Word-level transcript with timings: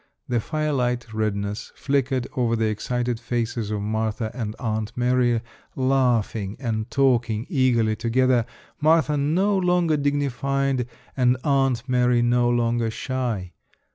The 0.27 0.39
firelight 0.39 1.13
redness 1.13 1.71
flickered 1.75 2.27
over 2.35 2.55
the 2.55 2.65
excited 2.69 3.19
faces 3.19 3.69
of 3.69 3.81
Martha 3.81 4.31
and 4.33 4.55
Aunt 4.57 4.91
Mary 4.97 5.41
laughing 5.75 6.57
and 6.59 6.89
talking 6.89 7.45
eagerly 7.49 7.95
together, 7.95 8.47
Martha 8.79 9.15
no 9.15 9.55
longer 9.55 9.97
dignified 9.97 10.87
and 11.15 11.37
Aunt 11.43 11.87
Mary 11.87 12.23
no 12.23 12.49
longer 12.49 12.89
shy. 12.89 13.53